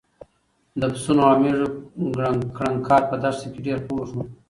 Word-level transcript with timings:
د 0.79 0.81
پسونو 0.93 1.21
او 1.29 1.35
مېږو 1.41 1.67
کړنګار 2.55 3.01
په 3.09 3.15
دښته 3.23 3.47
کې 3.53 3.59
ډېر 3.67 3.79
خوږ 3.85 4.09
و. 4.15 4.17